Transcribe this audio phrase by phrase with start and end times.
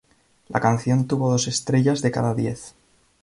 [0.49, 2.73] La canción tuvo dos estrellas de cada diez.